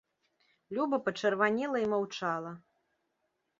[0.77, 2.57] Люба пачырванела і маўчала.